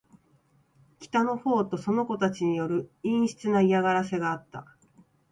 [0.99, 4.65] 北の方とその娘たちによる陰湿な嫌がらせがあった。